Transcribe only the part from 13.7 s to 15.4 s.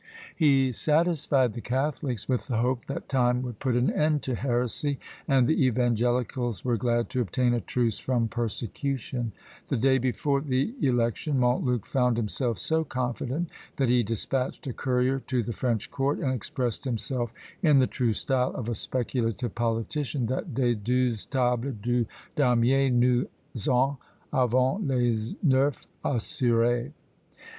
that he despatched a courier